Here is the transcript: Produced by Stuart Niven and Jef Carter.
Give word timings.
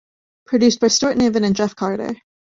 Produced 0.47 0.79
by 0.79 0.87
Stuart 0.87 1.15
Niven 1.17 1.43
and 1.43 1.55
Jef 1.55 1.75
Carter. 1.75 2.15